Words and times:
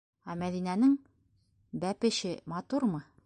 Ә 0.33 0.35
Мәҙинәнең 0.43 0.95
бәпеше 1.85 2.35
матурмы? 2.55 3.05